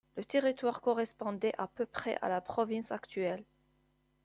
[0.17, 3.43] Le territoire correspondait à peu près à la province actuelle.